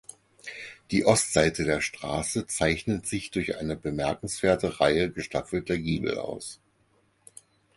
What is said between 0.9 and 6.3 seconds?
Ostseite der Straße zeichnet sich durch eine bemerkenswerte Reihe gestaffelter Giebel